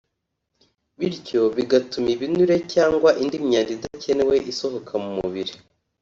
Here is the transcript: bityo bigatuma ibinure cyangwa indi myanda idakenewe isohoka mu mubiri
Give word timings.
bityo 0.97 1.41
bigatuma 1.57 2.07
ibinure 2.15 2.55
cyangwa 2.73 3.09
indi 3.21 3.37
myanda 3.45 3.71
idakenewe 3.77 4.35
isohoka 4.51 4.93
mu 5.03 5.11
mubiri 5.17 5.53